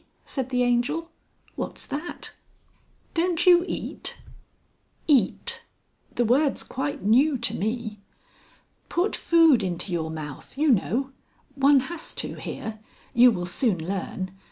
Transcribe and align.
said 0.25 0.49
the 0.49 0.63
Angel. 0.63 1.11
"What's 1.55 1.85
that?" 1.85 2.33
"Don't 3.13 3.45
you 3.45 3.63
eat?" 3.67 4.19
"Eat! 5.05 5.63
The 6.15 6.25
word's 6.25 6.63
quite 6.63 7.03
new 7.03 7.37
to 7.37 7.53
me." 7.53 7.99
"Put 8.89 9.15
food 9.15 9.61
into 9.61 9.91
your 9.91 10.09
mouth, 10.09 10.57
you 10.57 10.71
know. 10.71 11.11
One 11.53 11.81
has 11.81 12.15
to 12.15 12.33
here. 12.33 12.79
You 13.13 13.29
will 13.29 13.45
soon 13.45 13.77
learn. 13.87 14.31